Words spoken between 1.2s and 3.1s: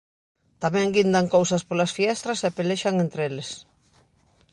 cousas polas fiestras e pelexan